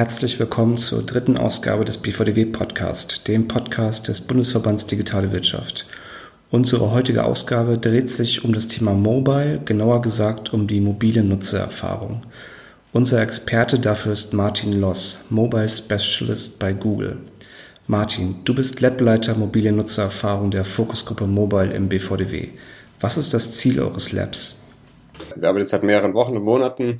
[0.00, 5.86] Herzlich willkommen zur dritten Ausgabe des BVDW Podcast, dem Podcast des Bundesverbands Digitale Wirtschaft.
[6.50, 12.22] Unsere heutige Ausgabe dreht sich um das Thema Mobile, genauer gesagt um die mobile Nutzererfahrung.
[12.94, 17.18] Unser Experte dafür ist Martin Loss, Mobile Specialist bei Google.
[17.86, 22.48] Martin, du bist Lableiter mobile Nutzererfahrung der Fokusgruppe Mobile im BVDW.
[23.00, 24.62] Was ist das Ziel eures Labs?
[25.36, 26.96] Wir arbeiten jetzt seit mehreren Wochen und Monaten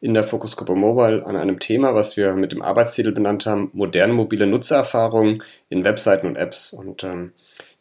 [0.00, 4.12] in der Fokusgruppe Mobile an einem Thema, was wir mit dem Arbeitstitel benannt haben, moderne
[4.12, 6.72] mobile Nutzererfahrungen in Webseiten und Apps.
[6.72, 7.32] Und ähm,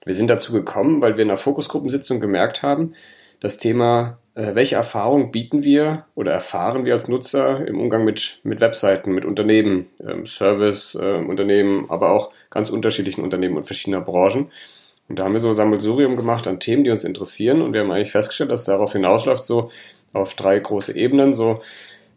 [0.05, 2.93] wir sind dazu gekommen, weil wir in einer Fokusgruppensitzung gemerkt haben,
[3.39, 8.39] das Thema, äh, welche Erfahrung bieten wir oder erfahren wir als Nutzer im Umgang mit,
[8.43, 14.49] mit Webseiten, mit Unternehmen, ähm, Service-Unternehmen, äh, aber auch ganz unterschiedlichen Unternehmen und verschiedener Branchen.
[15.09, 17.61] Und da haben wir so Sammelsurium gemacht an Themen, die uns interessieren.
[17.61, 19.69] Und wir haben eigentlich festgestellt, dass darauf hinausläuft, so
[20.13, 21.33] auf drei große Ebenen.
[21.33, 21.61] So,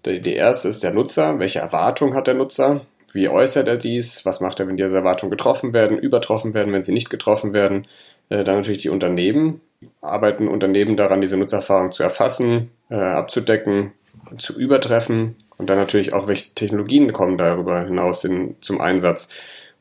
[0.06, 1.38] die, erste ist der Nutzer.
[1.38, 2.86] Welche Erwartung hat der Nutzer?
[3.12, 4.24] Wie äußert er dies?
[4.24, 7.86] Was macht er, wenn diese Erwartungen getroffen werden, übertroffen werden, wenn sie nicht getroffen werden?
[8.28, 9.60] Äh, dann natürlich die Unternehmen.
[10.00, 13.92] Arbeiten Unternehmen daran, diese Nutzererfahrung zu erfassen, äh, abzudecken,
[14.36, 15.36] zu übertreffen?
[15.58, 19.28] Und dann natürlich auch, welche Technologien kommen darüber hinaus in, zum Einsatz?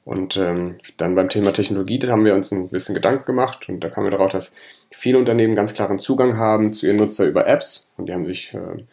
[0.06, 3.80] Und ähm, dann beim Thema Technologie, da haben wir uns ein bisschen Gedanken gemacht und
[3.80, 4.54] da kamen wir darauf, dass
[4.92, 8.54] viele Unternehmen ganz klaren Zugang haben zu ihren Nutzer über Apps und die haben sich
[8.54, 8.84] äh,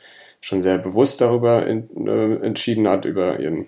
[0.43, 3.67] schon sehr bewusst darüber in, äh, entschieden hat, über ihren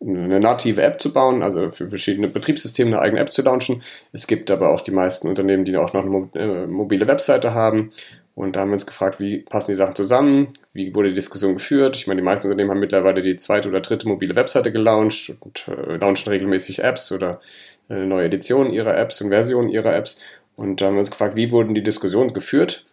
[0.00, 3.82] eine native App zu bauen, also für verschiedene Betriebssysteme eine eigene App zu launchen.
[4.12, 7.90] Es gibt aber auch die meisten Unternehmen, die auch noch eine äh, mobile Webseite haben.
[8.34, 10.52] Und da haben wir uns gefragt, wie passen die Sachen zusammen?
[10.74, 11.96] Wie wurde die Diskussion geführt?
[11.96, 15.66] Ich meine, die meisten Unternehmen haben mittlerweile die zweite oder dritte mobile Webseite gelauncht und
[15.68, 17.40] äh, launchen regelmäßig Apps oder
[17.88, 20.20] äh, neue Editionen ihrer Apps und Versionen ihrer Apps.
[20.56, 22.84] Und da haben wir uns gefragt, wie wurden die Diskussionen geführt?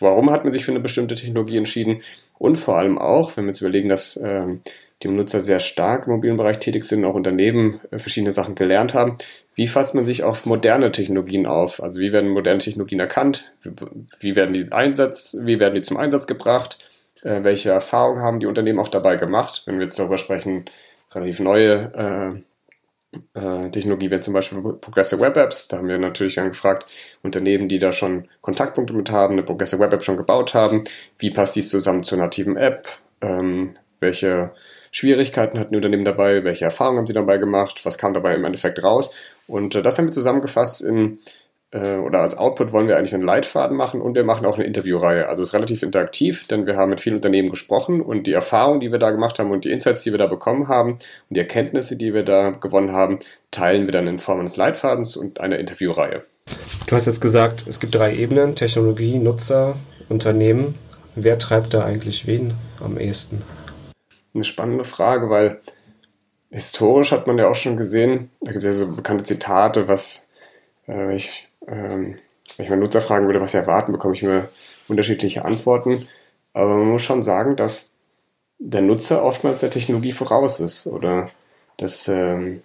[0.00, 2.02] Warum hat man sich für eine bestimmte Technologie entschieden?
[2.38, 4.60] Und vor allem auch, wenn wir uns überlegen, dass ähm,
[5.02, 8.94] die Nutzer sehr stark im mobilen Bereich tätig sind, auch Unternehmen äh, verschiedene Sachen gelernt
[8.94, 9.18] haben.
[9.54, 11.82] Wie fasst man sich auf moderne Technologien auf?
[11.82, 13.52] Also wie werden moderne Technologien erkannt?
[14.20, 16.78] Wie werden die Einsatz, wie werden die zum Einsatz gebracht?
[17.22, 19.62] Äh, welche Erfahrungen haben die Unternehmen auch dabei gemacht?
[19.66, 20.64] Wenn wir jetzt darüber sprechen,
[21.14, 22.40] relativ neue äh,
[23.34, 25.68] äh, Technologie wäre zum Beispiel Progressive Web Apps.
[25.68, 26.86] Da haben wir natürlich angefragt,
[27.22, 30.84] Unternehmen, die da schon Kontaktpunkte mit haben, eine Progressive Web App schon gebaut haben.
[31.18, 32.88] Wie passt dies zusammen zur nativen App?
[33.20, 34.52] Ähm, welche
[34.90, 38.44] Schwierigkeiten hatten die Unternehmen dabei, welche Erfahrungen haben sie dabei gemacht, was kam dabei im
[38.44, 39.14] Endeffekt raus.
[39.46, 41.18] Und äh, das haben wir zusammengefasst in,
[41.70, 44.66] äh, oder als Output wollen wir eigentlich einen Leitfaden machen und wir machen auch eine
[44.66, 45.28] Interviewreihe.
[45.28, 48.80] Also es ist relativ interaktiv, denn wir haben mit vielen Unternehmen gesprochen und die Erfahrungen,
[48.80, 51.00] die wir da gemacht haben und die Insights, die wir da bekommen haben und
[51.30, 53.18] die Erkenntnisse, die wir da gewonnen haben,
[53.50, 56.22] teilen wir dann in Form eines Leitfadens und einer Interviewreihe.
[56.86, 59.76] Du hast jetzt gesagt, es gibt drei Ebenen, Technologie, Nutzer,
[60.08, 60.78] Unternehmen.
[61.14, 63.42] Wer treibt da eigentlich wen am ehesten?
[64.36, 65.60] eine spannende Frage, weil
[66.50, 70.28] historisch hat man ja auch schon gesehen, da gibt es ja so bekannte Zitate, was
[70.86, 72.16] äh, ich, ähm,
[72.56, 74.48] wenn ich mal Nutzer fragen würde, was sie erwarten, bekomme ich mir
[74.88, 76.06] unterschiedliche Antworten.
[76.52, 77.94] Aber man muss schon sagen, dass
[78.58, 81.28] der Nutzer oftmals der Technologie voraus ist oder
[81.76, 82.62] dass ähm,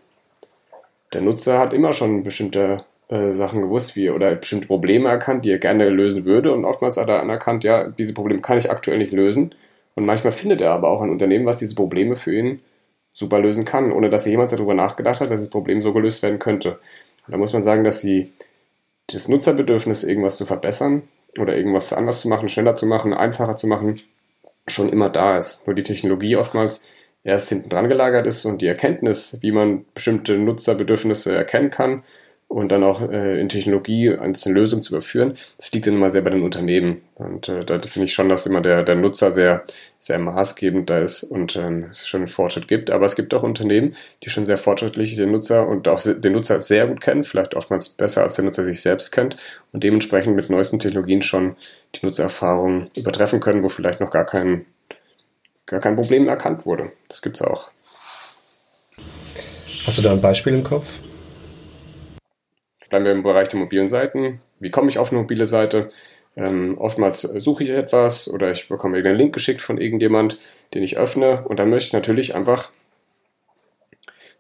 [1.13, 2.77] der Nutzer hat immer schon bestimmte
[3.09, 6.95] äh, Sachen gewusst, wie oder bestimmte Probleme erkannt, die er gerne lösen würde und oftmals
[6.95, 9.53] hat er anerkannt, ja, diese Probleme kann ich aktuell nicht lösen
[9.95, 12.61] und manchmal findet er aber auch ein Unternehmen, was diese Probleme für ihn
[13.11, 16.23] super lösen kann, ohne dass er jemals darüber nachgedacht hat, dass das Problem so gelöst
[16.23, 16.79] werden könnte.
[17.27, 18.31] Und da muss man sagen, dass sie
[19.11, 21.03] das Nutzerbedürfnis, irgendwas zu verbessern
[21.39, 24.01] oder irgendwas anders zu machen, schneller zu machen, einfacher zu machen,
[24.67, 25.67] schon immer da ist.
[25.67, 26.89] Nur die Technologie oftmals
[27.23, 32.03] erst hinten dran gelagert ist und die Erkenntnis, wie man bestimmte Nutzerbedürfnisse erkennen kann,
[32.51, 35.35] und dann auch äh, in Technologie einzelne Lösungen zu überführen.
[35.55, 37.01] Das liegt dann immer sehr bei den Unternehmen.
[37.15, 39.63] Und äh, da finde ich schon, dass immer der, der Nutzer sehr,
[39.99, 42.91] sehr maßgebend da ist und ähm, es schon einen Fortschritt gibt.
[42.91, 46.59] Aber es gibt auch Unternehmen, die schon sehr fortschrittlich den Nutzer und auch den Nutzer
[46.59, 49.37] sehr gut kennen, vielleicht oftmals besser als der Nutzer sich selbst kennt
[49.71, 51.55] und dementsprechend mit neuesten Technologien schon
[51.95, 54.65] die Nutzererfahrung übertreffen können, wo vielleicht noch gar kein,
[55.67, 56.91] gar kein Problem erkannt wurde.
[57.07, 57.69] Das gibt es auch.
[59.85, 60.87] Hast du da ein Beispiel im Kopf?
[62.91, 64.41] Bleiben wir im Bereich der mobilen Seiten.
[64.59, 65.89] Wie komme ich auf eine mobile Seite?
[66.35, 70.37] Ähm, oftmals suche ich etwas oder ich bekomme irgendeinen Link geschickt von irgendjemand,
[70.73, 72.69] den ich öffne und dann möchte ich natürlich einfach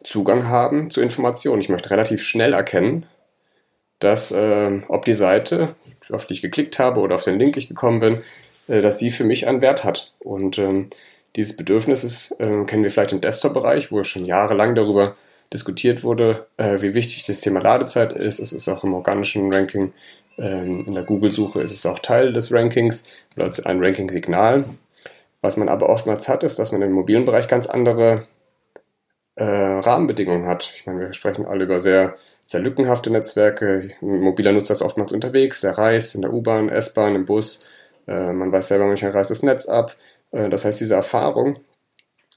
[0.03, 1.61] Zugang haben zu Informationen.
[1.61, 3.05] Ich möchte relativ schnell erkennen,
[3.99, 5.75] dass äh, ob die Seite,
[6.09, 8.21] auf die ich geklickt habe oder auf den Link ich gekommen bin,
[8.67, 10.11] äh, dass sie für mich einen Wert hat.
[10.19, 10.89] Und ähm,
[11.37, 15.15] dieses Bedürfnis ist, äh, kennen wir vielleicht im Desktop-Bereich, wo wir schon jahrelang darüber
[15.53, 18.39] diskutiert wurde, äh, wie wichtig das Thema Ladezeit ist.
[18.39, 19.93] Es ist auch im organischen Ranking,
[20.37, 24.65] ähm, in der Google-Suche ist es auch Teil des Rankings oder als ein Ranking-Signal.
[25.41, 28.27] Was man aber oftmals hat, ist, dass man im mobilen Bereich ganz andere
[29.37, 30.71] Rahmenbedingungen hat.
[30.75, 32.15] Ich meine, wir sprechen alle über sehr,
[32.45, 33.87] sehr lückenhafte Netzwerke.
[34.01, 37.65] Ein mobiler Nutzer ist oftmals unterwegs, er reist in der U-Bahn, S-Bahn, im Bus.
[38.07, 39.95] Äh, man weiß selber, manchmal reißt das Netz ab.
[40.31, 41.59] Äh, das heißt, diese Erfahrung,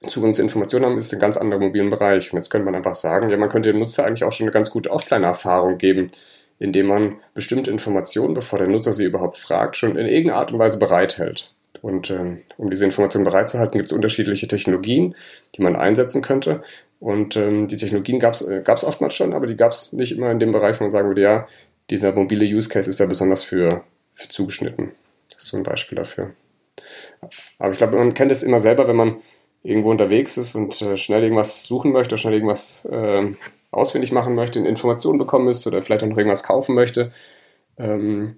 [0.08, 2.32] Zugang zu Informationen haben, ist ein ganz anderer mobilen Bereich.
[2.32, 4.52] Und jetzt könnte man einfach sagen, ja, man könnte dem Nutzer eigentlich auch schon eine
[4.52, 6.10] ganz gute Offline-Erfahrung geben,
[6.58, 10.58] indem man bestimmte Informationen, bevor der Nutzer sie überhaupt fragt, schon in irgendeiner Art und
[10.58, 11.52] Weise bereithält.
[11.82, 15.14] Und ähm, um diese Informationen bereitzuhalten, gibt es unterschiedliche Technologien,
[15.54, 16.62] die man einsetzen könnte.
[17.00, 20.30] Und ähm, die Technologien gab es äh, oftmals schon, aber die gab es nicht immer
[20.30, 21.46] in dem Bereich, wo man sagen würde, ja,
[21.90, 23.84] dieser mobile Use Case ist ja besonders für,
[24.14, 24.92] für zugeschnitten.
[25.30, 26.30] Das ist so ein Beispiel dafür.
[27.58, 29.16] Aber ich glaube, man kennt es immer selber, wenn man
[29.64, 33.34] irgendwo unterwegs ist und äh, schnell irgendwas suchen möchte, schnell irgendwas äh,
[33.72, 37.10] ausfindig machen möchte, Informationen bekommen müsste oder vielleicht auch noch irgendwas kaufen möchte.
[37.76, 38.36] Ähm,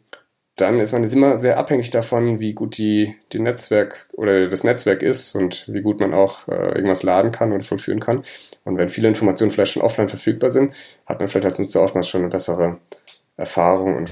[0.55, 5.03] dann ist man immer sehr abhängig davon, wie gut die, die Netzwerk oder das Netzwerk
[5.03, 8.23] ist und wie gut man auch äh, irgendwas laden kann und vollführen kann.
[8.65, 10.73] Und wenn viele Informationen vielleicht schon offline verfügbar sind,
[11.05, 12.79] hat man vielleicht als Nutzer oftmals schon eine bessere
[13.37, 13.97] Erfahrung.
[13.97, 14.11] Und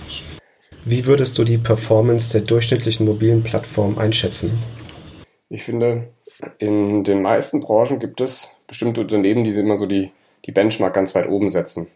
[0.84, 4.58] wie würdest du die Performance der durchschnittlichen mobilen Plattform einschätzen?
[5.48, 6.08] Ich finde,
[6.58, 10.10] in den meisten Branchen gibt es bestimmte Unternehmen, die immer so die,
[10.44, 11.88] die Benchmark ganz weit oben setzen.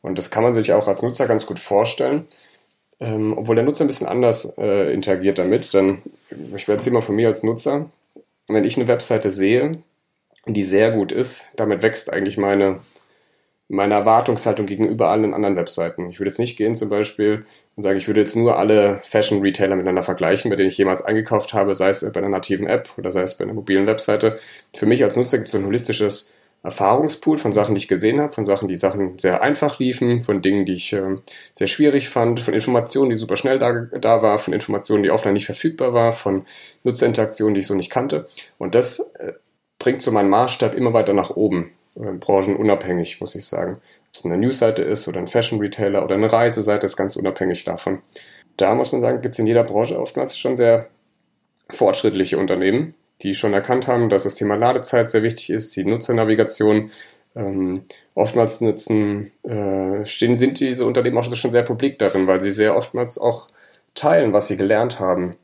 [0.00, 2.26] Und das kann man sich auch als Nutzer ganz gut vorstellen
[3.02, 5.74] ähm, obwohl der Nutzer ein bisschen anders äh, interagiert damit.
[5.74, 6.02] Dann,
[6.54, 7.90] ich erzähle mal von mir als Nutzer,
[8.46, 9.72] wenn ich eine Webseite sehe,
[10.46, 12.78] die sehr gut ist, damit wächst eigentlich meine,
[13.72, 16.10] meine Erwartungshaltung gegenüber allen anderen Webseiten.
[16.10, 19.76] Ich würde jetzt nicht gehen zum Beispiel und sagen, ich würde jetzt nur alle Fashion-Retailer
[19.76, 23.10] miteinander vergleichen, bei denen ich jemals eingekauft habe, sei es bei einer nativen App oder
[23.10, 24.38] sei es bei einer mobilen Webseite.
[24.76, 26.30] Für mich als Nutzer gibt es so ein holistisches
[26.62, 30.42] Erfahrungspool von Sachen, die ich gesehen habe, von Sachen, die Sachen sehr einfach liefen, von
[30.42, 31.16] Dingen, die ich äh,
[31.54, 35.32] sehr schwierig fand, von Informationen, die super schnell da, da war, von Informationen, die offline
[35.32, 36.44] nicht verfügbar war, von
[36.84, 38.26] Nutzerinteraktionen, die ich so nicht kannte.
[38.58, 39.32] Und das äh,
[39.78, 43.72] bringt so meinen Maßstab immer weiter nach oben, branchenunabhängig, muss ich sagen.
[43.72, 48.00] Ob es eine Newsseite ist oder ein Fashion-Retailer oder eine Reiseseite, ist ganz unabhängig davon.
[48.56, 50.88] Da muss man sagen, gibt es in jeder Branche oftmals schon sehr
[51.70, 56.90] fortschrittliche Unternehmen, die schon erkannt haben, dass das Thema Ladezeit sehr wichtig ist, die Nutzernavigation.
[57.34, 57.84] Ähm,
[58.14, 62.76] oftmals nutzen, äh, stehen, sind diese Unternehmen auch schon sehr publik darin, weil sie sehr
[62.76, 63.48] oftmals auch
[63.94, 65.36] teilen, was sie gelernt haben.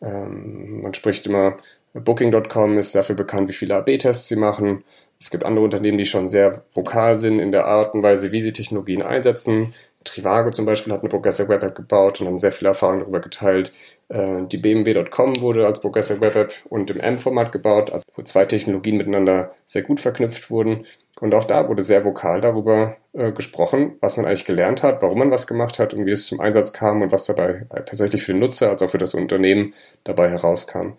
[0.00, 1.58] Ähm, man spricht immer,
[1.92, 4.84] Booking.com ist dafür bekannt, wie viele AB-Tests sie machen.
[5.18, 8.40] Es gibt andere Unternehmen, die schon sehr vokal sind in der Art und Weise, wie
[8.40, 9.72] sie Technologien einsetzen.
[10.06, 13.20] Trivago zum Beispiel hat eine Progressive Web App gebaut und haben sehr viel Erfahrung darüber
[13.20, 13.72] geteilt.
[14.08, 18.44] Äh, die BMW.com wurde als Progressive Web App und im M-Format gebaut, also wo zwei
[18.44, 20.86] Technologien miteinander sehr gut verknüpft wurden.
[21.20, 25.18] Und auch da wurde sehr vokal darüber äh, gesprochen, was man eigentlich gelernt hat, warum
[25.18, 28.32] man was gemacht hat und wie es zum Einsatz kam und was dabei tatsächlich für
[28.32, 29.74] den Nutzer als auch für das Unternehmen
[30.04, 30.92] dabei herauskam.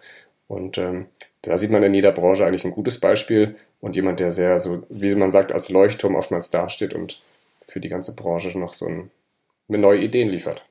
[0.47, 1.07] Und ähm,
[1.43, 4.83] da sieht man in jeder Branche eigentlich ein gutes Beispiel und jemand, der sehr, so
[4.89, 7.21] wie man sagt, als Leuchtturm oftmals dasteht und
[7.65, 9.11] für die ganze Branche noch so ein,
[9.67, 10.63] neue Ideen liefert.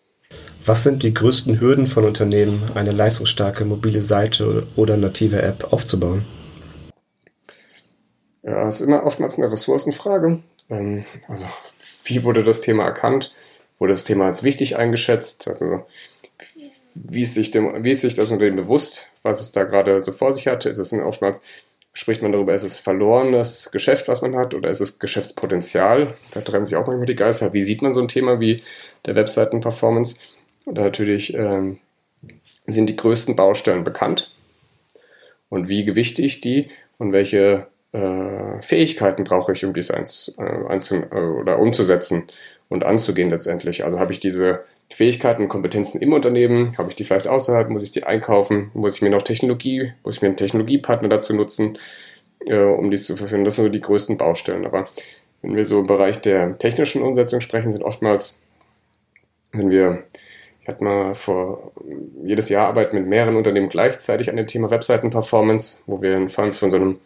[0.65, 6.27] Was sind die größten Hürden von Unternehmen, eine leistungsstarke mobile Seite oder native App aufzubauen?
[8.43, 10.41] Ja, das ist immer oftmals eine Ressourcenfrage.
[10.71, 11.47] Ähm, also,
[12.05, 13.35] wie wurde das Thema erkannt?
[13.79, 15.47] Wurde das Thema als wichtig eingeschätzt?
[15.47, 15.85] Also,
[17.09, 20.13] wie ist sich, dem, wie ist sich das Unternehmen bewusst, was es da gerade so
[20.13, 20.67] vor sich hat?
[20.67, 21.43] Ist es oftmals
[21.97, 26.13] spricht man darüber, ist es verlorenes Geschäft, was man hat, oder ist es Geschäftspotenzial?
[26.33, 27.55] Da trennen sich auch manchmal die Geister.
[27.55, 28.63] Wie sieht man so ein Thema wie
[29.07, 30.21] der Webseiten-Performance?
[30.67, 31.79] Und natürlich ähm,
[32.67, 34.31] sind die größten Baustellen bekannt
[35.49, 40.97] und wie gewichte ich die und welche äh, Fähigkeiten brauche ich, um dies eins, äh,
[40.97, 42.27] äh, oder umzusetzen
[42.69, 43.85] und anzugehen letztendlich.
[43.85, 46.77] Also habe ich diese Fähigkeiten und Kompetenzen im Unternehmen?
[46.79, 47.69] Habe ich die vielleicht außerhalb?
[47.71, 48.71] Muss ich die einkaufen?
[48.75, 51.79] Muss ich mir noch Technologie, muss ich mir einen Technologiepartner dazu nutzen,
[52.47, 53.45] äh, um dies zu verführen?
[53.45, 54.65] Das sind so die größten Baustellen.
[54.65, 54.89] Aber
[55.43, 58.41] wenn wir so im Bereich der technischen Umsetzung sprechen, sind oftmals,
[59.53, 60.05] wenn wir,
[60.63, 61.73] ich hatte mal vor,
[62.25, 66.53] jedes Jahr arbeiten mit mehreren Unternehmen gleichzeitig an dem Thema Webseiten-Performance, wo wir vor allem
[66.53, 67.01] von so einem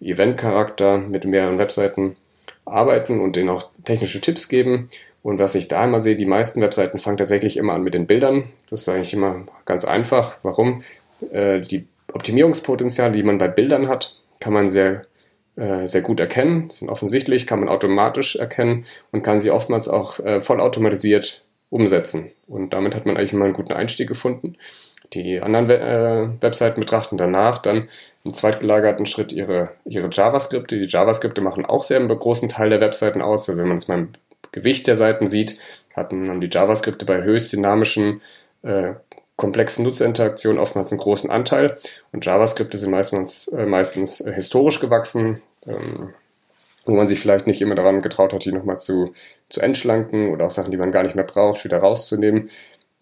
[0.00, 2.16] Event-Charakter mit mehreren Webseiten
[2.64, 4.88] arbeiten und denen auch technische Tipps geben
[5.22, 8.06] und was ich da immer sehe, die meisten Webseiten fangen tatsächlich immer an mit den
[8.06, 8.44] Bildern.
[8.70, 10.38] Das ist eigentlich immer ganz einfach.
[10.42, 10.82] Warum?
[11.30, 15.02] Äh, die Optimierungspotenziale, die man bei Bildern hat, kann man sehr,
[15.56, 20.18] äh, sehr gut erkennen, sind offensichtlich, kann man automatisch erkennen und kann sie oftmals auch
[20.20, 22.30] äh, vollautomatisiert umsetzen.
[22.48, 24.56] Und damit hat man eigentlich immer einen guten Einstieg gefunden.
[25.12, 27.88] Die anderen Webseiten betrachten danach dann
[28.22, 30.78] im zweitgelagerten Schritt ihre, ihre JavaScripte.
[30.78, 33.48] Die JavaScripte machen auch sehr einen großen Teil der Webseiten aus.
[33.48, 34.06] Wenn man es mal
[34.52, 35.58] Gewicht der Seiten sieht,
[35.94, 38.20] hatten, haben die JavaScripte bei höchst dynamischen,
[38.62, 38.94] äh,
[39.36, 41.76] komplexen Nutzerinteraktionen oftmals einen großen Anteil.
[42.12, 45.40] Und JavaScripte sind meistens, äh, meistens historisch gewachsen.
[45.66, 46.14] Ähm,
[46.86, 49.12] wo man sich vielleicht nicht immer daran getraut hat, die nochmal zu,
[49.48, 52.50] zu entschlanken oder auch Sachen, die man gar nicht mehr braucht, wieder rauszunehmen,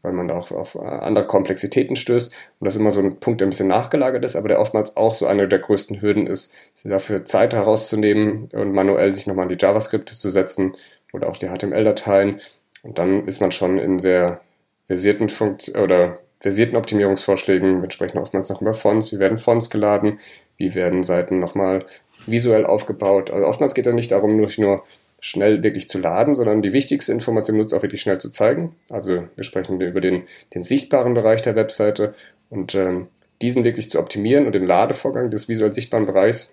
[0.02, 2.32] weil man auch auf äh, andere Komplexitäten stößt.
[2.60, 4.96] Und das ist immer so ein Punkt, der ein bisschen nachgelagert ist, aber der oftmals
[4.96, 9.56] auch so eine der größten Hürden ist, dafür Zeit herauszunehmen und manuell sich nochmal in
[9.56, 10.76] die JavaScript zu setzen
[11.12, 12.40] oder auch die HTML-Dateien.
[12.82, 14.40] Und dann ist man schon in sehr
[14.86, 17.82] versierten Funktion oder versierten Optimierungsvorschlägen.
[17.82, 19.12] Wir sprechen oftmals noch über Fonts.
[19.12, 20.18] Wie werden Fonts geladen?
[20.56, 21.84] Wie werden Seiten nochmal
[22.26, 23.30] visuell aufgebaut?
[23.30, 24.84] Also oftmals geht es ja nicht darum, nur, nur
[25.20, 28.76] schnell wirklich zu laden, sondern die wichtigste Information nutzt auch wirklich schnell zu zeigen.
[28.88, 30.24] Also wir sprechen über den,
[30.54, 32.14] den sichtbaren Bereich der Webseite
[32.50, 33.08] und ähm,
[33.42, 36.52] diesen wirklich zu optimieren und den Ladevorgang des visuell sichtbaren Bereichs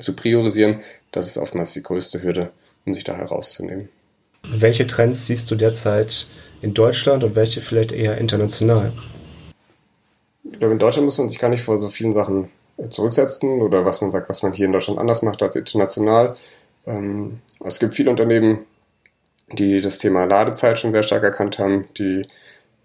[0.00, 0.80] zu priorisieren,
[1.12, 2.50] das ist oftmals die größte Hürde,
[2.86, 3.88] um sich da herauszunehmen.
[4.42, 6.26] Welche Trends siehst du derzeit
[6.62, 8.92] in Deutschland und welche vielleicht eher international?
[10.44, 12.48] Ich glaube, in Deutschland muss man sich gar nicht vor so vielen Sachen
[12.88, 16.36] zurücksetzen oder was man sagt, was man hier in Deutschland anders macht als international.
[16.86, 18.60] Ähm, es gibt viele Unternehmen,
[19.50, 22.26] die das Thema Ladezeit schon sehr stark erkannt haben, die,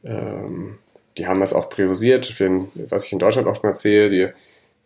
[0.03, 0.79] ähm,
[1.17, 2.34] die haben es auch priorisiert.
[2.89, 4.22] was ich in Deutschland oftmals sehe, die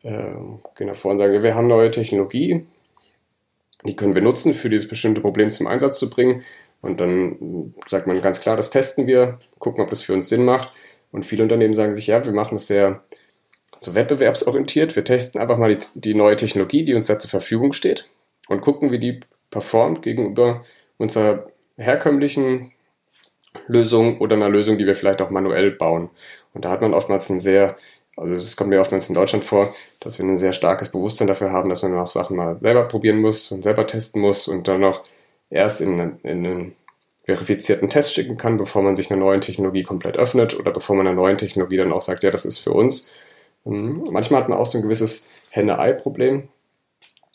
[0.07, 0.35] äh,
[0.75, 2.65] gehen davor und sagen, wir haben neue Technologie,
[3.85, 6.43] die können wir nutzen, für dieses bestimmte Problem zum Einsatz zu bringen.
[6.81, 10.45] Und dann sagt man ganz klar, das testen wir, gucken, ob das für uns Sinn
[10.45, 10.71] macht.
[11.11, 13.03] Und viele Unternehmen sagen sich, ja, wir machen es sehr
[13.79, 14.95] so wettbewerbsorientiert.
[14.95, 18.09] Wir testen einfach mal die, die neue Technologie, die uns da zur Verfügung steht
[18.47, 20.63] und gucken, wie die performt gegenüber
[20.97, 22.71] unserer herkömmlichen
[23.67, 26.09] Lösung oder einer Lösung, die wir vielleicht auch manuell bauen.
[26.53, 27.77] Und da hat man oftmals ein sehr,
[28.17, 31.51] also es kommt mir oftmals in Deutschland vor, dass wir ein sehr starkes Bewusstsein dafür
[31.51, 34.81] haben, dass man auch Sachen mal selber probieren muss und selber testen muss und dann
[34.81, 35.03] noch
[35.49, 36.75] erst in, in einen
[37.25, 41.07] verifizierten Test schicken kann, bevor man sich einer neuen Technologie komplett öffnet oder bevor man
[41.07, 43.11] einer neuen Technologie dann auch sagt, ja, das ist für uns.
[43.65, 44.03] Mhm.
[44.11, 46.47] Manchmal hat man auch so ein gewisses Henne-Ei-Problem,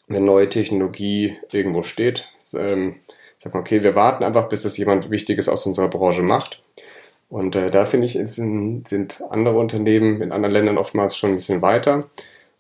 [0.09, 2.29] wenn neue Technologie irgendwo steht.
[2.55, 2.97] Ähm,
[3.39, 6.63] sagt man, okay, wir warten einfach, bis das jemand Wichtiges aus unserer Branche macht.
[7.31, 11.37] Und äh, da finde ich, sind, sind andere Unternehmen in anderen Ländern oftmals schon ein
[11.37, 12.05] bisschen weiter.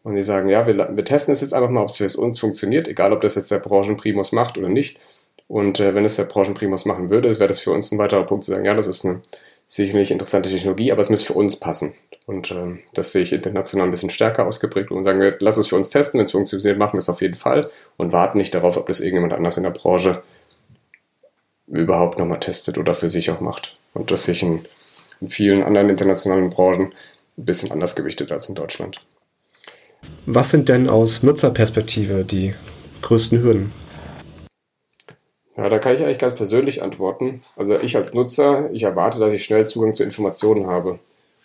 [0.03, 2.41] Und die sagen, ja, wir, wir testen es jetzt einfach mal, ob es für uns
[2.41, 4.99] funktioniert, egal ob das jetzt der Branchenprimus macht oder nicht.
[5.49, 8.45] Und äh, wenn es der Branchenprimus machen würde, wäre das für uns ein weiterer Punkt
[8.45, 9.21] zu sagen, ja, das ist eine
[9.67, 11.95] sicherlich interessante Technologie, aber es muss für uns passen.
[12.27, 15.67] Und ähm, das sehe ich international ein bisschen stärker ausgeprägt und sagen wir, lass es
[15.67, 18.55] für uns testen, wenn es funktioniert, machen wir es auf jeden Fall und warten nicht
[18.55, 20.23] darauf, ob das irgendjemand anders in der Branche
[21.71, 23.77] überhaupt nochmal testet oder für sich auch macht.
[23.95, 24.61] Und das sehe ich in,
[25.21, 26.93] in vielen anderen internationalen Branchen
[27.39, 29.01] ein bisschen anders gewichtet als in Deutschland.
[30.27, 32.55] Was sind denn aus Nutzerperspektive die
[33.03, 33.73] größten Hürden?
[35.57, 37.43] Ja, da kann ich eigentlich ganz persönlich antworten.
[37.57, 40.99] Also ich als Nutzer, ich erwarte, dass ich schnell Zugang zu Informationen habe.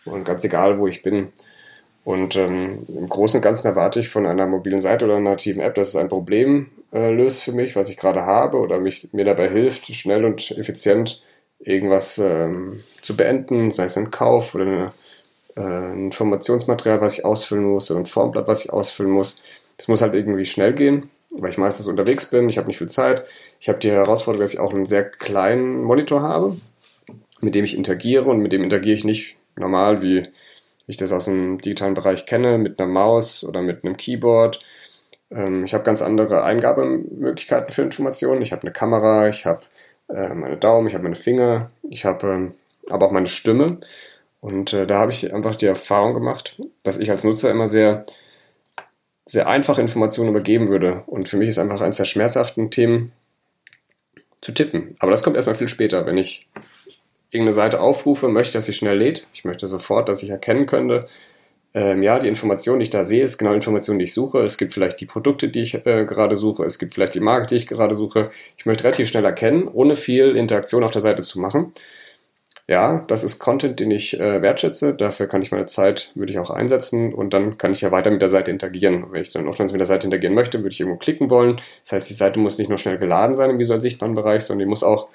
[0.05, 1.29] Und ganz egal, wo ich bin.
[2.05, 5.62] Und ähm, im Großen und Ganzen erwarte ich von einer mobilen Seite oder einer nativen
[5.62, 9.09] App, dass es ein Problem äh, löst für mich, was ich gerade habe oder mich,
[9.12, 11.24] mir dabei hilft, schnell und effizient
[11.59, 14.93] irgendwas ähm, zu beenden, sei es ein Kauf oder eine,
[15.55, 19.41] äh, ein Informationsmaterial, was ich ausfüllen muss oder ein Formblatt, was ich ausfüllen muss.
[19.77, 22.89] Es muss halt irgendwie schnell gehen weil ich meistens unterwegs bin, ich habe nicht viel
[22.89, 23.24] Zeit.
[23.59, 26.55] Ich habe die Herausforderung, dass ich auch einen sehr kleinen Monitor habe,
[27.41, 30.24] mit dem ich interagiere und mit dem interagiere ich nicht normal, wie
[30.88, 34.60] ich das aus dem digitalen Bereich kenne, mit einer Maus oder mit einem Keyboard.
[35.32, 38.42] Ähm, ich habe ganz andere Eingabemöglichkeiten für Informationen.
[38.42, 39.62] Ich habe eine Kamera, ich habe
[40.10, 42.54] äh, meine Daumen, ich habe meine Finger, ich habe ähm,
[42.89, 43.80] aber auch meine Stimme.
[44.42, 48.06] Und äh, da habe ich einfach die Erfahrung gemacht, dass ich als Nutzer immer sehr
[49.25, 51.04] sehr einfach Informationen übergeben würde.
[51.08, 53.12] Und für mich ist einfach eines der schmerzhaften Themen
[54.42, 54.96] zu tippen.
[55.00, 56.06] Aber das kommt erstmal viel später.
[56.06, 56.48] Wenn ich
[57.36, 59.27] irgendeine Seite aufrufe, möchte, dass sie schnell lädt.
[59.34, 61.08] Ich möchte sofort, dass ich erkennen könnte,
[61.74, 64.39] ähm, ja, die Information, die ich da sehe, ist genau die Information, die ich suche.
[64.39, 66.63] Es gibt vielleicht die Produkte, die ich äh, gerade suche.
[66.63, 68.30] Es gibt vielleicht die Marke, die ich gerade suche.
[68.58, 71.74] Ich möchte relativ schnell erkennen, ohne viel Interaktion auf der Seite zu machen
[72.68, 74.96] ja, das ist Content, den ich äh, wertschätze.
[74.96, 78.10] Dafür kann ich meine Zeit, würde ich auch einsetzen und dann kann ich ja weiter
[78.10, 79.06] mit der Seite interagieren.
[79.12, 81.58] Wenn ich dann oftmals mit der Seite interagieren möchte, würde ich irgendwo klicken wollen.
[81.84, 84.65] Das heißt, die Seite muss nicht nur schnell geladen sein im visuell sichtbaren Bereich, sondern
[84.65, 85.10] die muss auch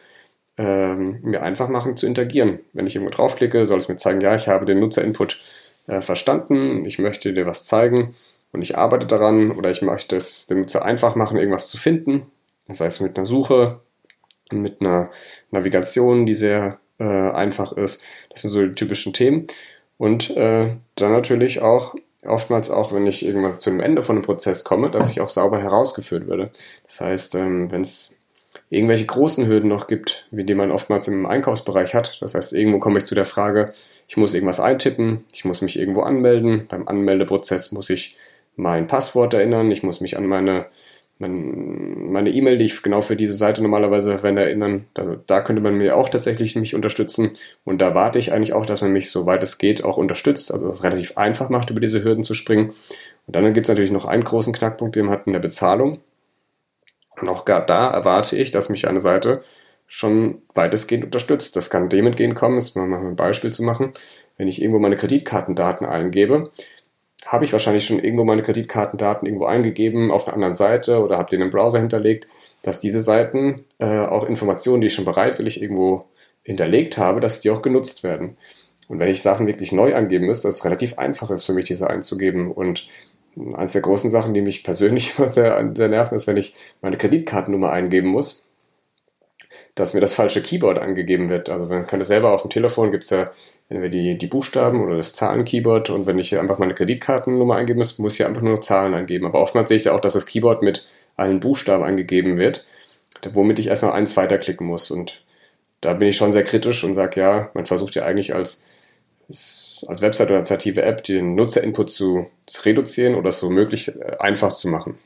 [0.61, 2.61] ähm, mir einfach machen zu interagieren.
[2.75, 5.41] Wenn ich irgendwo draufklicke, soll es mir zeigen, ja, ich habe den Nutzerinput
[5.87, 8.15] äh, verstanden, ich möchte dir was zeigen
[8.53, 12.27] und ich arbeite daran oder ich möchte es dem Nutzer einfach machen, irgendwas zu finden.
[12.69, 13.81] Das heißt mit einer Suche,
[14.53, 15.11] mit einer
[15.51, 18.03] Navigation, die sehr äh, einfach ist.
[18.29, 19.47] Das sind so die typischen Themen.
[19.97, 24.27] Und äh, dann natürlich auch oftmals auch, wenn ich irgendwann zu einem Ende von einem
[24.27, 26.51] Prozess komme, dass ich auch sauber herausgeführt werde.
[26.85, 28.20] Das heißt, ähm, wenn es
[28.71, 32.79] irgendwelche großen Hürden noch gibt, wie die man oftmals im Einkaufsbereich hat, das heißt, irgendwo
[32.79, 33.73] komme ich zu der Frage,
[34.09, 38.17] ich muss irgendwas eintippen, ich muss mich irgendwo anmelden, beim Anmeldeprozess muss ich
[38.57, 40.63] mein Passwort erinnern, ich muss mich an meine
[41.21, 44.87] mein, meine E-Mail, die ich genau für diese Seite normalerweise verwende, erinnern.
[44.95, 47.33] Da, da, könnte man mir auch tatsächlich mich unterstützen.
[47.65, 50.53] Und da warte ich eigentlich auch, dass man mich, soweit es geht, auch unterstützt.
[50.53, 52.71] Also es relativ einfach macht, über diese Hürden zu springen.
[53.27, 55.99] Und dann gibt es natürlich noch einen großen Knackpunkt, den man hat in der Bezahlung.
[57.21, 59.43] Und auch gar da erwarte ich, dass mich eine Seite
[59.87, 61.57] schon weitestgehend unterstützt.
[61.57, 63.93] Das kann dem entgegenkommen, ist mal ein Beispiel zu machen.
[64.37, 66.41] Wenn ich irgendwo meine Kreditkartendaten eingebe,
[67.27, 71.31] habe ich wahrscheinlich schon irgendwo meine Kreditkartendaten irgendwo eingegeben auf einer anderen Seite oder habe
[71.31, 72.29] den im Browser hinterlegt,
[72.63, 76.01] dass diese Seiten äh, auch Informationen, die ich schon bereitwillig irgendwo
[76.43, 78.37] hinterlegt habe, dass die auch genutzt werden.
[78.89, 81.67] Und wenn ich Sachen wirklich neu angeben muss, dass es relativ einfach ist für mich,
[81.67, 82.51] diese einzugeben.
[82.51, 82.89] Und
[83.37, 86.97] eines der großen Sachen, die mich persönlich immer sehr, sehr nerven, ist, wenn ich meine
[86.97, 88.47] Kreditkartennummer eingeben muss
[89.75, 91.49] dass mir das falsche Keyboard angegeben wird.
[91.49, 93.25] Also man kann das selber auf dem Telefon, gibt es ja
[93.69, 97.99] entweder die, die Buchstaben oder das Zahlen-Keyboard und wenn ich einfach meine Kreditkartennummer eingeben muss,
[97.99, 99.27] muss ich einfach nur noch Zahlen eingeben.
[99.27, 102.65] Aber oftmals sehe ich da auch, dass das Keyboard mit allen Buchstaben angegeben wird,
[103.33, 104.91] womit ich erstmal eins weiterklicken muss.
[104.91, 105.25] Und
[105.81, 108.65] da bin ich schon sehr kritisch und sage, ja, man versucht ja eigentlich als,
[109.87, 114.49] als Website oder native App den Nutzerinput zu, zu reduzieren oder so möglich äh, einfach
[114.49, 114.99] zu machen.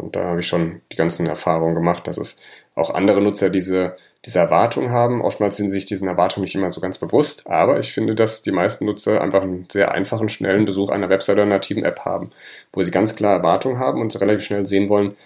[0.00, 2.38] Und da habe ich schon die ganzen Erfahrungen gemacht, dass es
[2.74, 5.20] auch andere Nutzer diese, diese Erwartung haben.
[5.20, 8.52] Oftmals sind sich diesen Erwartungen nicht immer so ganz bewusst, aber ich finde, dass die
[8.52, 12.30] meisten Nutzer einfach einen sehr einfachen, schnellen Besuch einer Website oder einer nativen App haben,
[12.72, 15.16] wo sie ganz klar Erwartungen haben und relativ schnell sehen wollen,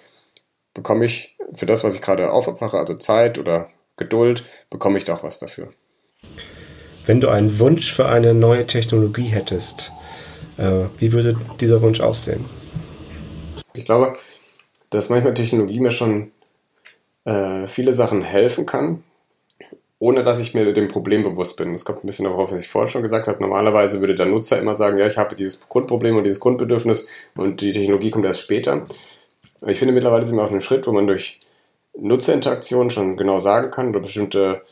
[0.75, 5.23] bekomme ich für das, was ich gerade aufopfere, also Zeit oder Geduld, bekomme ich doch
[5.23, 5.73] was dafür.
[7.07, 9.93] Wenn du einen Wunsch für eine neue Technologie hättest,
[10.57, 12.47] äh, wie würde dieser Wunsch aussehen?
[13.75, 14.15] Ich glaube,
[14.91, 16.33] dass manchmal Technologie mir schon
[17.25, 19.03] äh, viele Sachen helfen kann,
[19.99, 21.73] ohne dass ich mir dem Problem bewusst bin.
[21.73, 23.41] Das kommt ein bisschen darauf, was ich vorhin schon gesagt habe.
[23.41, 27.61] Normalerweise würde der Nutzer immer sagen, ja, ich habe dieses Grundproblem und dieses Grundbedürfnis und
[27.61, 28.85] die Technologie kommt erst später.
[29.67, 31.41] Ich finde, mittlerweile sind wir auf einem Schritt, wo man durch
[31.99, 34.63] Nutzerinteraktion schon genau sagen kann oder bestimmte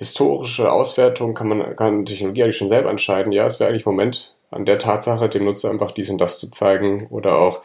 [0.00, 3.32] historische Auswertungen kann man kann Technologie eigentlich schon selber entscheiden.
[3.32, 6.50] Ja, es wäre eigentlich Moment an der Tatsache, dem Nutzer einfach dies und das zu
[6.50, 7.60] zeigen oder auch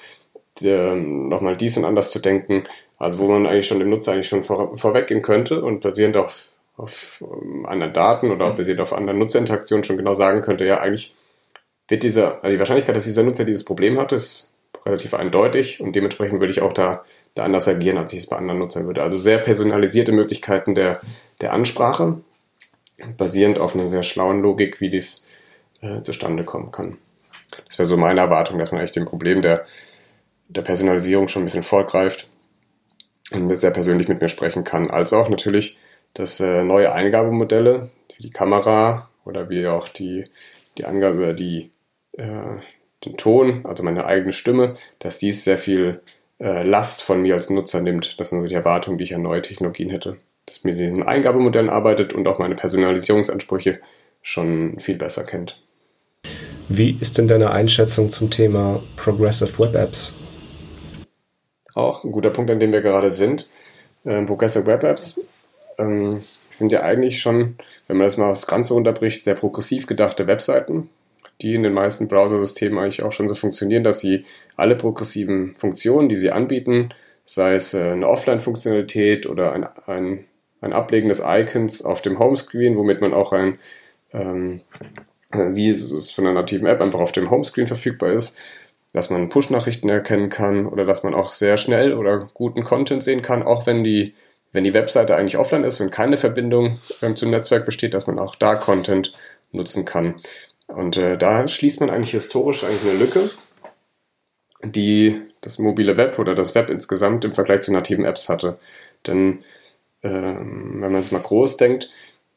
[0.62, 2.66] nochmal dies und anders zu denken.
[2.98, 6.50] Also wo man eigentlich schon dem Nutzer eigentlich schon vor, vorweggehen könnte und basierend auf,
[6.76, 11.16] auf um, anderen Daten oder basierend auf anderen Nutzerinteraktionen schon genau sagen könnte, ja, eigentlich
[11.88, 14.52] wird dieser, also die Wahrscheinlichkeit, dass dieser Nutzer dieses Problem hat, ist
[14.86, 18.38] relativ eindeutig und dementsprechend würde ich auch da, da anders agieren, als ich es bei
[18.38, 19.04] anderen Nutzern würde.
[19.04, 21.00] Also sehr personalisierte Möglichkeiten der,
[21.42, 22.22] der Ansprache,
[23.18, 25.26] basierend auf einer sehr schlauen Logik, wie dies
[25.82, 26.98] äh, zustande kommen kann.
[27.68, 29.66] Das wäre so meine Erwartung, dass man eigentlich dem Problem der
[30.48, 32.30] der Personalisierung schon ein bisschen vorgreift
[33.32, 34.90] und sehr persönlich mit mir sprechen kann.
[34.90, 35.78] Als auch natürlich,
[36.14, 40.24] dass äh, neue Eingabemodelle, die Kamera oder wie auch die,
[40.78, 41.72] die Angabe über die,
[42.14, 42.60] äh,
[43.04, 46.02] den Ton, also meine eigene Stimme, dass dies sehr viel
[46.38, 48.20] Last von mir als Nutzer nimmt.
[48.20, 50.16] Das sind so die Erwartungen, die ich an neue Technologien hätte.
[50.46, 53.80] Dass mir diesen Eingabemodellen arbeitet und auch meine Personalisierungsansprüche
[54.22, 55.62] schon viel besser kennt.
[56.68, 60.16] Wie ist denn deine Einschätzung zum Thema Progressive Web Apps?
[61.76, 62.04] auch.
[62.04, 63.50] Ein guter Punkt, an dem wir gerade sind.
[64.06, 65.22] Ähm, Progressive Web Apps
[65.78, 70.26] ähm, sind ja eigentlich schon, wenn man das mal aufs Ganze runterbricht, sehr progressiv gedachte
[70.26, 70.90] Webseiten,
[71.42, 76.10] die in den meisten Browsersystemen eigentlich auch schon so funktionieren, dass sie alle progressiven Funktionen,
[76.10, 76.90] die sie anbieten,
[77.24, 80.26] sei es äh, eine Offline-Funktionalität oder ein, ein,
[80.62, 83.58] ein Ablegen des Icons auf dem Homescreen, womit man auch ein,
[84.14, 84.62] ähm,
[85.32, 88.38] wie es von einer nativen App einfach auf dem Homescreen verfügbar ist,
[88.94, 93.22] dass man Push-Nachrichten erkennen kann oder dass man auch sehr schnell oder guten Content sehen
[93.22, 94.14] kann, auch wenn die,
[94.54, 98.20] wenn die Webseite eigentlich offline ist und keine Verbindung ähm, zum Netzwerk besteht, dass man
[98.20, 99.14] auch da Content
[99.52, 100.16] nutzen kann.
[100.68, 103.30] Und äh, da schließt man eigentlich historisch eigentlich eine Lücke,
[104.64, 108.56] die das mobile Web oder das Web insgesamt im Vergleich zu nativen Apps hatte.
[109.06, 109.44] Denn
[110.04, 111.92] ähm, wenn man es mal groß denkt,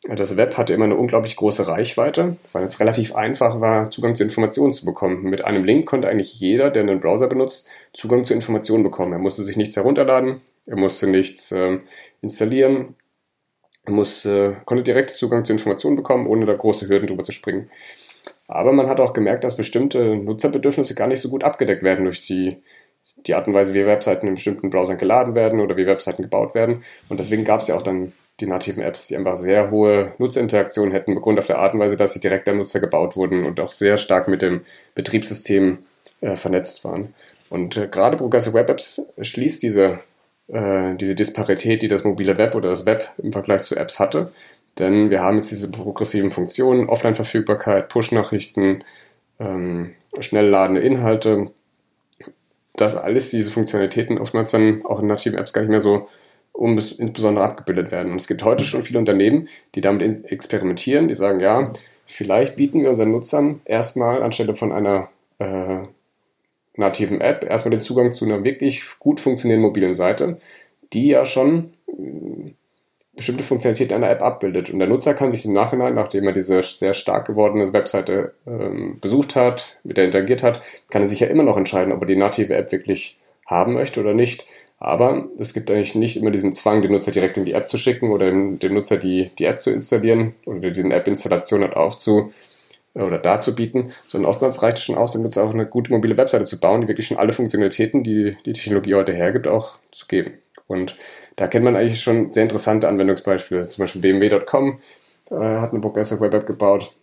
[0.06, 4.22] das Web hatte immer eine unglaublich große Reichweite, weil es relativ einfach war, Zugang zu
[4.22, 5.24] Informationen zu bekommen.
[5.24, 9.12] Mit einem Link konnte eigentlich jeder, der einen Browser benutzt, Zugang zu Informationen bekommen.
[9.12, 11.80] Er musste sich nichts herunterladen, er musste nichts äh,
[12.22, 12.94] installieren,
[13.84, 17.68] er musste, konnte direkt Zugang zu Informationen bekommen, ohne da große Hürden drüber zu springen.
[18.48, 22.22] Aber man hat auch gemerkt, dass bestimmte Nutzerbedürfnisse gar nicht so gut abgedeckt werden durch
[22.22, 22.56] die,
[23.26, 26.54] die Art und Weise, wie Webseiten in bestimmten Browsern geladen werden oder wie Webseiten gebaut
[26.54, 26.82] werden.
[27.10, 30.92] Und deswegen gab es ja auch dann die nativen Apps, die einfach sehr hohe Nutzerinteraktion
[30.92, 33.60] hätten, begründet auf der Art und Weise, dass sie direkt am Nutzer gebaut wurden und
[33.60, 34.62] auch sehr stark mit dem
[34.94, 35.78] Betriebssystem
[36.20, 37.14] äh, vernetzt waren.
[37.50, 40.00] Und äh, gerade Progressive Web Apps schließt diese,
[40.48, 44.32] äh, diese Disparität, die das mobile Web oder das Web im Vergleich zu Apps hatte.
[44.78, 48.84] Denn wir haben jetzt diese progressiven Funktionen, Offline-Verfügbarkeit, Push-Nachrichten,
[49.40, 51.50] ähm, schnell ladende Inhalte,
[52.74, 56.06] dass alles diese Funktionalitäten oftmals dann auch in nativen Apps gar nicht mehr so
[56.52, 58.12] um, insbesondere abgebildet werden.
[58.12, 61.72] Und es gibt heute schon viele Unternehmen, die damit experimentieren, die sagen, ja,
[62.06, 65.82] vielleicht bieten wir unseren Nutzern erstmal anstelle von einer äh,
[66.74, 70.38] nativen App erstmal den Zugang zu einer wirklich gut funktionierenden mobilen Seite,
[70.92, 72.52] die ja schon äh,
[73.18, 74.70] bestimmte Funktionalität einer App abbildet.
[74.70, 78.98] Und der Nutzer kann sich im Nachhinein, nachdem er diese sehr stark gewordene Webseite ähm,
[79.00, 82.06] besucht hat, mit der interagiert hat, kann er sich ja immer noch entscheiden, ob er
[82.06, 84.46] die native App wirklich haben möchte oder nicht.
[84.78, 87.76] Aber es gibt eigentlich nicht immer diesen Zwang, den Nutzer direkt in die App zu
[87.76, 92.32] schicken oder dem, Nutzer die, die App zu installieren oder diesen App-Installation halt aufzu
[92.94, 96.44] oder darzubieten, sondern oftmals reicht es schon aus, dem Nutzer auch eine gute mobile Webseite
[96.44, 100.34] zu bauen, die wirklich schon alle Funktionalitäten, die die Technologie heute hergibt, auch zu geben.
[100.68, 100.96] Und
[101.34, 103.66] da kennt man eigentlich schon sehr interessante Anwendungsbeispiele.
[103.66, 104.78] Zum Beispiel BMW.com
[105.30, 106.94] äh, hat eine Progressive Web App gebaut,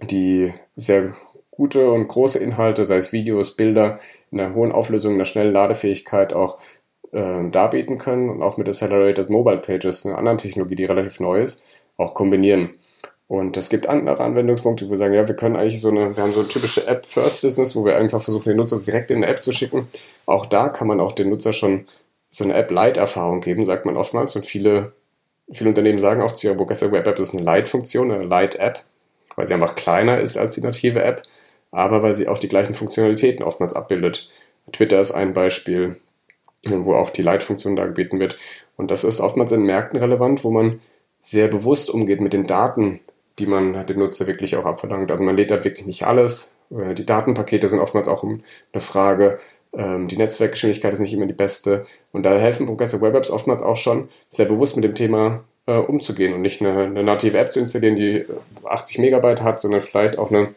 [0.00, 1.14] die sehr
[1.52, 3.98] gute und große Inhalte, sei es Videos, Bilder,
[4.32, 6.58] in einer hohen Auflösung, in einer schnellen Ladefähigkeit auch
[7.12, 11.40] äh, darbieten können und auch mit Accelerated Mobile Pages, einer anderen Technologie, die relativ neu
[11.40, 11.64] ist,
[11.96, 12.70] auch kombinieren.
[13.26, 16.22] Und es gibt andere Anwendungspunkte, wo wir sagen, ja, wir können eigentlich so eine, wir
[16.22, 19.42] haben so eine typische App-First-Business, wo wir einfach versuchen, den Nutzer direkt in eine App
[19.42, 19.88] zu schicken.
[20.26, 21.86] Auch da kann man auch den Nutzer schon
[22.34, 24.34] so eine App-Light-Erfahrung geben, sagt man oftmals.
[24.34, 24.92] Und viele,
[25.52, 28.82] viele Unternehmen sagen auch zu ihrer Bogessa Web App ist eine Light-Funktion, eine Light-App,
[29.36, 31.22] weil sie einfach kleiner ist als die native App,
[31.70, 34.28] aber weil sie auch die gleichen Funktionalitäten oftmals abbildet.
[34.72, 35.96] Twitter ist ein Beispiel,
[36.64, 38.36] wo auch die Light-Funktion da gebeten wird.
[38.76, 40.80] Und das ist oftmals in Märkten relevant, wo man
[41.20, 42.98] sehr bewusst umgeht mit den Daten,
[43.38, 45.12] die man dem Nutzer wirklich auch abverlangt.
[45.12, 46.56] Also man lädt da wirklich nicht alles.
[46.70, 49.38] Äh, die Datenpakete sind oftmals auch eine Frage.
[49.76, 51.84] Ähm, die Netzwerkgeschwindigkeit ist nicht immer die beste.
[52.12, 55.76] Und da helfen Progressive Web Apps oftmals auch schon, sehr bewusst mit dem Thema äh,
[55.76, 58.24] umzugehen und nicht eine, eine, native App zu installieren, die
[58.64, 60.54] 80 Megabyte hat, sondern vielleicht auch eine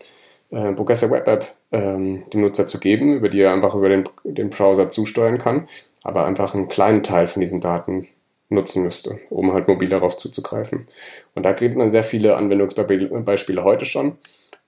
[0.52, 4.04] äh, Progressive Web App ähm, dem Nutzer zu geben, über die er einfach über den,
[4.24, 5.68] den Browser zusteuern kann,
[6.04, 8.08] aber einfach einen kleinen Teil von diesen Daten
[8.50, 10.88] nutzen müsste, um halt mobil darauf zuzugreifen.
[11.36, 14.18] Und da gibt man sehr viele Anwendungsbeispiele heute schon.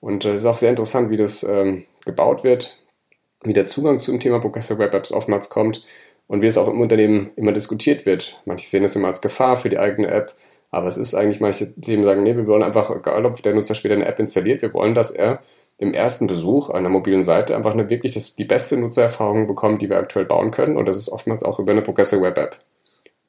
[0.01, 2.77] Und es äh, ist auch sehr interessant, wie das ähm, gebaut wird,
[3.43, 5.84] wie der Zugang zum Thema Progressive Web Apps oftmals kommt
[6.28, 8.41] und wie es auch im Unternehmen immer diskutiert wird.
[8.45, 10.36] Manche sehen es immer als Gefahr für die eigene App,
[10.71, 13.75] aber es ist eigentlich, manche Themen sagen, nee, wir wollen einfach, egal ob der Nutzer
[13.75, 15.39] später eine App installiert, wir wollen, dass er
[15.80, 19.89] im ersten Besuch einer mobilen Seite einfach eine wirklich das, die beste Nutzererfahrung bekommt, die
[19.89, 20.75] wir aktuell bauen können.
[20.75, 22.60] Und das ist oftmals auch über eine Progressive Web App.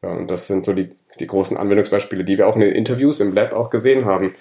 [0.03, 3.21] Ja, und das sind so die, die großen Anwendungsbeispiele, die wir auch in den Interviews
[3.21, 4.35] im Lab auch gesehen haben.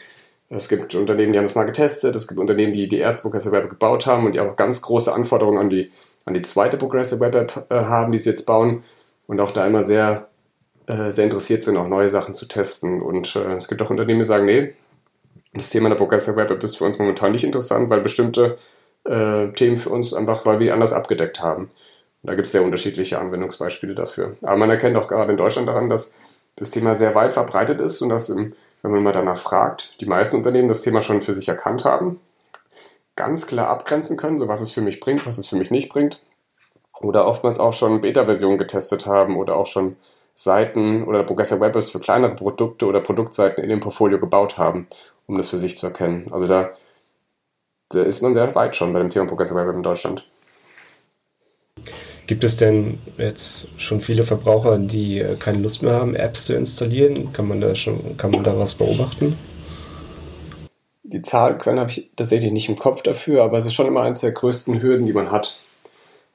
[0.50, 3.52] Es gibt Unternehmen, die haben das mal getestet, es gibt Unternehmen, die die erste Progressive
[3.52, 5.92] Web App gebaut haben und die auch ganz große Anforderungen an die,
[6.26, 8.84] an die zweite Progressive Web App äh, haben, die sie jetzt bauen
[9.28, 10.28] und auch da immer sehr,
[10.88, 13.00] äh, sehr interessiert sind, auch neue Sachen zu testen.
[13.00, 14.74] Und äh, es gibt auch Unternehmen, die sagen, nee,
[15.54, 18.58] das Thema der Progressive Web App ist für uns momentan nicht interessant, weil bestimmte
[19.04, 21.66] äh, Themen für uns einfach, weil wir anders abgedeckt haben.
[22.22, 24.36] Und da gibt es sehr unterschiedliche Anwendungsbeispiele dafür.
[24.42, 26.18] Aber man erkennt auch gerade in Deutschland daran, dass
[26.56, 30.06] das Thema sehr weit verbreitet ist und dass im wenn man mal danach fragt, die
[30.06, 32.20] meisten Unternehmen das Thema schon für sich erkannt haben,
[33.16, 35.90] ganz klar abgrenzen können, so was es für mich bringt, was es für mich nicht
[35.90, 36.24] bringt.
[37.02, 39.96] Oder oftmals auch schon Beta-Versionen getestet haben oder auch schon
[40.36, 44.88] Seiten oder Progressive Web Apps für kleinere Produkte oder Produktseiten in dem Portfolio gebaut haben,
[45.28, 46.30] um das für sich zu erkennen.
[46.32, 46.72] Also da,
[47.90, 50.26] da ist man sehr weit schon bei dem Thema Progressive Web App in Deutschland.
[52.30, 56.54] Gibt es denn jetzt schon viele Verbraucher, die äh, keine Lust mehr haben, Apps zu
[56.54, 57.34] installieren?
[57.34, 59.36] Kann man da schon, kann man da was beobachten?
[61.02, 64.22] Die Zahlquellen habe ich tatsächlich nicht im Kopf dafür, aber es ist schon immer eines
[64.22, 65.58] der größten Hürden, die man hat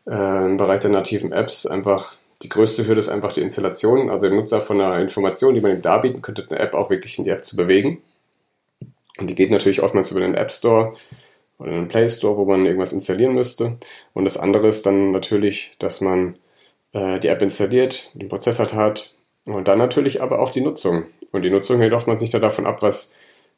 [0.08, 1.64] äh, im Bereich der nativen Apps.
[1.64, 5.60] Einfach die größte Hürde ist einfach die Installation, also den Nutzer von einer Information, die
[5.60, 8.02] man ihm darbieten könnte, eine App auch wirklich in die App zu bewegen.
[9.20, 10.94] Und die geht natürlich oftmals über den App Store
[11.58, 13.78] oder einen Play Store, wo man irgendwas installieren müsste.
[14.12, 16.36] Und das andere ist dann natürlich, dass man
[16.92, 19.14] äh, die App installiert, den Prozessor hat
[19.46, 21.04] und dann natürlich aber auch die Nutzung.
[21.32, 23.14] Und die Nutzung hängt oftmals nicht davon ab, was,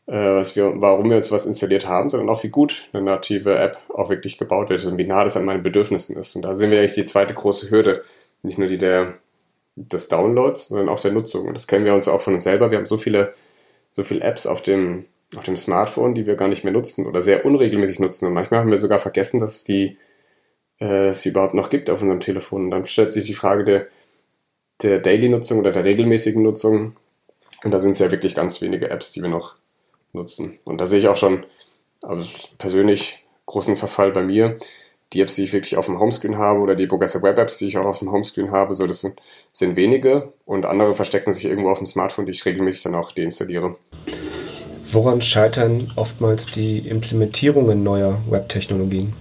[0.06, 3.56] äh, was wir, warum wir uns was installiert haben, sondern auch wie gut eine native
[3.56, 6.34] App auch wirklich gebaut wird und wie nah das an meinen Bedürfnissen ist.
[6.36, 8.02] Und da sehen wir eigentlich die zweite große Hürde.
[8.42, 9.14] Nicht nur die der,
[9.76, 11.46] des Downloads, sondern auch der Nutzung.
[11.46, 12.70] Und das kennen wir uns auch von uns selber.
[12.70, 13.32] Wir haben so viele,
[13.92, 17.20] so viele Apps auf dem auf dem Smartphone, die wir gar nicht mehr nutzen oder
[17.20, 18.26] sehr unregelmäßig nutzen.
[18.26, 19.96] Und manchmal haben wir sogar vergessen, dass die
[20.80, 22.64] äh, es sie überhaupt noch gibt auf unserem Telefon.
[22.64, 23.86] Und dann stellt sich die Frage der,
[24.82, 26.96] der Daily-Nutzung oder der regelmäßigen Nutzung.
[27.64, 29.54] Und da sind es ja wirklich ganz wenige Apps, die wir noch
[30.12, 30.58] nutzen.
[30.64, 31.44] Und da sehe ich auch schon
[32.02, 34.56] also persönlich großen Verfall bei mir.
[35.12, 37.66] Die Apps, die ich wirklich auf dem Homescreen habe oder die Progressive Web Apps, die
[37.66, 39.20] ich auch auf dem Homescreen habe, so das sind,
[39.52, 43.12] sind wenige und andere verstecken sich irgendwo auf dem Smartphone, die ich regelmäßig dann auch
[43.12, 43.76] deinstalliere.
[44.92, 49.14] Woran scheitern oftmals die Implementierungen neuer Web-Technologien?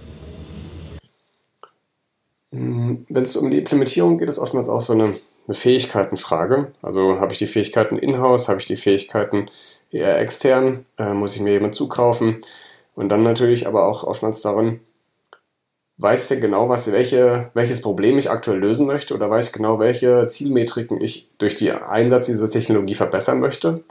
[2.52, 5.14] Und wenn es um die Implementierung geht, ist oftmals auch so eine,
[5.46, 6.72] eine Fähigkeitenfrage.
[6.82, 9.46] Also habe ich die Fähigkeiten in-house, habe ich die Fähigkeiten
[9.90, 12.40] eher extern, äh, muss ich mir jemand zukaufen?
[12.94, 14.78] Und dann natürlich aber auch oftmals darin,
[15.98, 19.52] weiß ich denn genau, was, welche, welches Problem ich aktuell lösen möchte oder weiß ich
[19.52, 23.82] genau, welche Zielmetriken ich durch den Einsatz dieser Technologie verbessern möchte.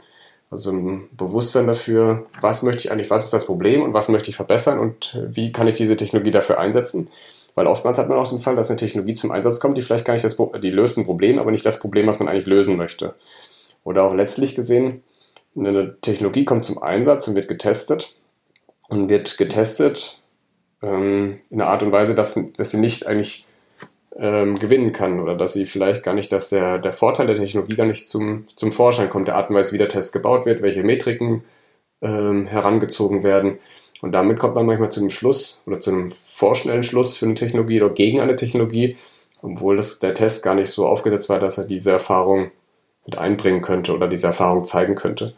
[0.50, 4.30] Also ein Bewusstsein dafür, was möchte ich eigentlich, was ist das Problem und was möchte
[4.30, 7.10] ich verbessern und wie kann ich diese Technologie dafür einsetzen.
[7.56, 10.04] Weil oftmals hat man auch den Fall, dass eine Technologie zum Einsatz kommt, die vielleicht
[10.04, 12.76] gar nicht das, die löst ein Problem, aber nicht das Problem, was man eigentlich lösen
[12.76, 13.14] möchte.
[13.82, 15.02] Oder auch letztlich gesehen,
[15.56, 18.14] eine Technologie kommt zum Einsatz und wird getestet
[18.88, 20.20] und wird getestet
[20.82, 23.45] ähm, in einer Art und Weise, dass, dass sie nicht eigentlich
[24.18, 27.76] ähm, gewinnen kann oder dass sie vielleicht gar nicht, dass der, der Vorteil der Technologie
[27.76, 30.62] gar nicht zum, zum Vorschein kommt, der Art und Weise, wie der Test gebaut wird,
[30.62, 31.44] welche Metriken
[32.02, 33.58] ähm, herangezogen werden.
[34.02, 37.34] Und damit kommt man manchmal zu einem Schluss oder zu einem vorschnellen Schluss für eine
[37.34, 38.96] Technologie oder gegen eine Technologie,
[39.42, 42.50] obwohl das, der Test gar nicht so aufgesetzt war, dass er diese Erfahrung
[43.06, 45.30] mit einbringen könnte oder diese Erfahrung zeigen könnte.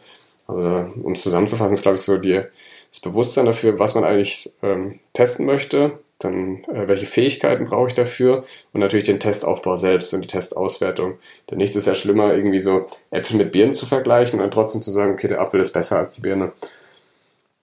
[0.47, 2.41] Also, um es zusammenzufassen, ist, glaube ich, so die,
[2.89, 7.93] das Bewusstsein dafür, was man eigentlich ähm, testen möchte, dann äh, welche Fähigkeiten brauche ich
[7.93, 11.17] dafür und natürlich den Testaufbau selbst und die Testauswertung.
[11.49, 14.81] Denn nichts ist ja schlimmer, irgendwie so Äpfel mit Birnen zu vergleichen und dann trotzdem
[14.81, 16.51] zu sagen, okay, der Apfel ist besser als die Birne.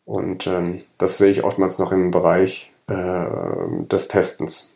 [0.04, 3.26] Und ähm, das sehe ich oftmals noch im Bereich äh,
[3.90, 4.72] des Testens,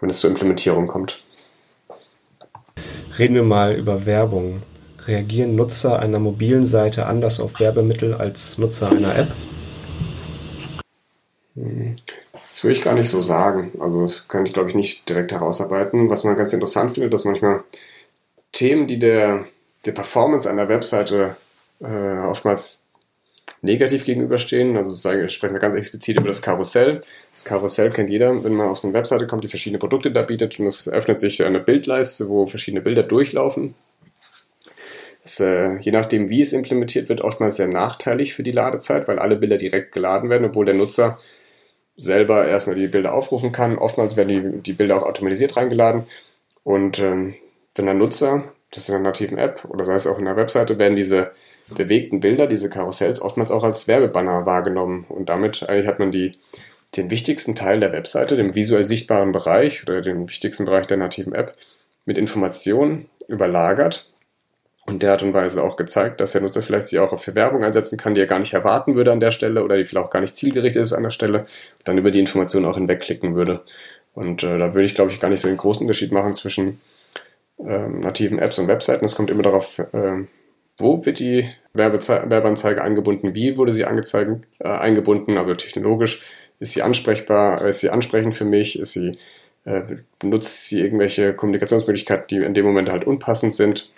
[0.00, 1.22] wenn es zur Implementierung kommt.
[3.18, 4.62] Reden wir mal über Werbung.
[5.06, 9.32] Reagieren Nutzer einer mobilen Seite anders auf Werbemittel als Nutzer einer App?
[12.56, 13.72] Das würde ich gar nicht so sagen.
[13.80, 16.08] Also das kann ich, glaube ich, nicht direkt herausarbeiten.
[16.08, 17.64] Was man ganz interessant findet, dass manchmal
[18.50, 19.44] Themen, die der,
[19.84, 21.36] der Performance einer Webseite
[21.80, 22.86] äh, oftmals
[23.60, 24.74] negativ gegenüberstehen.
[24.78, 27.02] Also sagen, sprechen wir ganz explizit über das Karussell.
[27.30, 30.58] Das Karussell kennt jeder, wenn man auf eine Webseite kommt, die verschiedene Produkte da bietet
[30.58, 33.74] und es öffnet sich eine Bildleiste, wo verschiedene Bilder durchlaufen.
[35.22, 39.18] Das, äh, je nachdem, wie es implementiert wird, oftmals sehr nachteilig für die Ladezeit, weil
[39.18, 41.18] alle Bilder direkt geladen werden, obwohl der Nutzer
[41.96, 43.78] selber erstmal die Bilder aufrufen kann.
[43.78, 46.04] Oftmals werden die, die Bilder auch automatisiert reingeladen.
[46.62, 47.34] Und ähm,
[47.74, 50.36] wenn der Nutzer, das ist in einer nativen App oder sei es auch in der
[50.36, 51.30] Webseite, werden diese
[51.68, 55.06] bewegten Bilder, diese Karussells oftmals auch als Werbebanner wahrgenommen.
[55.08, 56.38] Und damit eigentlich hat man die,
[56.96, 61.34] den wichtigsten Teil der Webseite, den visuell sichtbaren Bereich oder den wichtigsten Bereich der nativen
[61.34, 61.54] App
[62.04, 64.10] mit Informationen überlagert
[64.86, 67.64] und der Art und Weise auch gezeigt, dass der Nutzer vielleicht sich auch für Werbung
[67.64, 70.10] einsetzen kann, die er gar nicht erwarten würde an der Stelle oder die vielleicht auch
[70.10, 71.44] gar nicht zielgerichtet ist an der Stelle,
[71.84, 73.62] dann über die Informationen auch hinwegklicken würde.
[74.14, 76.80] Und äh, da würde ich, glaube ich, gar nicht so einen großen Unterschied machen zwischen
[77.58, 79.04] ähm, nativen Apps und Webseiten.
[79.04, 80.24] Es kommt immer darauf, äh,
[80.78, 86.22] wo wird die Werbeanzeige eingebunden, wie wurde sie angezeigt, äh, eingebunden, also technologisch,
[86.60, 89.18] ist sie ansprechbar, ist sie ansprechend für mich, ist sie,
[89.64, 89.82] äh,
[90.18, 93.90] benutzt sie irgendwelche Kommunikationsmöglichkeiten, die in dem Moment halt unpassend sind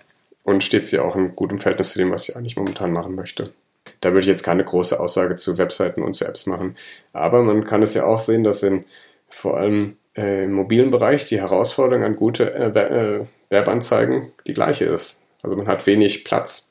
[0.49, 3.53] und steht sie auch in gutem Verhältnis zu dem, was sie eigentlich momentan machen möchte.
[4.01, 6.75] Da würde ich jetzt keine große Aussage zu Webseiten und zu Apps machen.
[7.13, 8.85] Aber man kann es ja auch sehen, dass in
[9.29, 14.87] vor allem äh, im mobilen Bereich die Herausforderung an gute äh, äh, Werbeanzeigen die gleiche
[14.87, 15.25] ist.
[15.43, 16.71] Also man hat wenig Platz,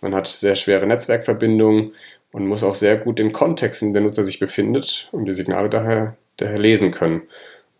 [0.00, 1.92] man hat sehr schwere Netzwerkverbindungen
[2.32, 5.32] und muss auch sehr gut den Kontext, in dem der Nutzer sich befindet, um die
[5.32, 7.22] Signale daher, daher lesen können.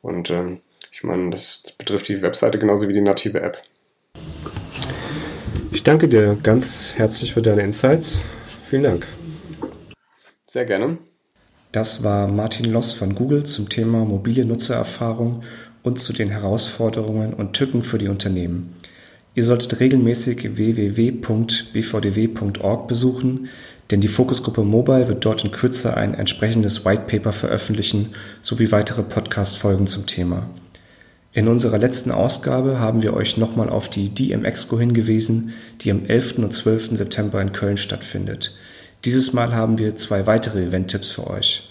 [0.02, 0.60] Und ähm,
[0.92, 3.62] ich meine, das betrifft die Webseite genauso wie die native App.
[5.72, 8.20] Ich danke dir ganz herzlich für deine Insights.
[8.64, 9.06] Vielen Dank.
[10.46, 10.98] Sehr gerne.
[11.72, 15.42] Das war Martin Loss von Google zum Thema mobile Nutzererfahrung
[15.82, 18.76] und zu den Herausforderungen und Tücken für die Unternehmen.
[19.34, 21.16] Ihr solltet regelmäßig www.bvdw.org
[22.86, 23.48] besuchen,
[23.90, 28.10] denn die Fokusgruppe Mobile wird dort in Kürze ein entsprechendes White Paper veröffentlichen
[28.42, 30.50] sowie weitere Podcast-Folgen zum Thema.
[31.34, 36.38] In unserer letzten Ausgabe haben wir euch nochmal auf die DMX-Go hingewiesen, die am 11.
[36.38, 36.98] und 12.
[36.98, 38.54] September in Köln stattfindet.
[39.06, 41.70] Dieses Mal haben wir zwei weitere Event-Tipps für euch.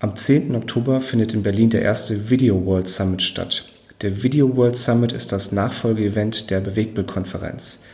[0.00, 0.56] Am 10.
[0.56, 3.68] Oktober findet in Berlin der erste Video World Summit statt.
[4.00, 7.84] Der Video World Summit ist das Nachfolgeevent der Bewegtbild-Konferenz.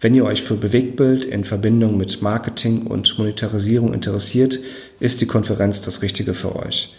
[0.00, 4.58] Wenn ihr euch für Bewegtbild in Verbindung mit Marketing und Monetarisierung interessiert,
[4.98, 6.92] ist die Konferenz das Richtige für euch.